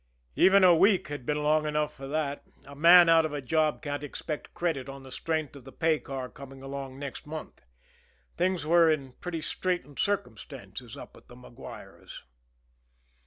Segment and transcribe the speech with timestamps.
[0.35, 3.83] Even a week had been long enough for that a man out of a job
[3.83, 7.61] can't expect credit on the strength of the pay car coming along next month.
[8.35, 12.23] Things were in pretty straitened circumstances up at the Maguires.